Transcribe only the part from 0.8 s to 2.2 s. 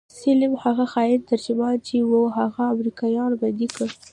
خاين ترجمان چې و